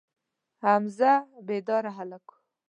[0.63, 1.13] حمزه
[1.47, 2.35] بیداره هلک و.